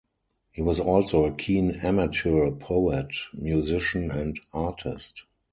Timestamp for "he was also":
0.49-1.25